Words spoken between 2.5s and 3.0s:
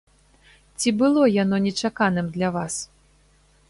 вас?